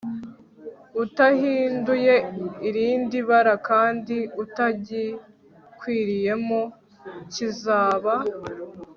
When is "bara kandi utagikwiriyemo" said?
3.29-6.61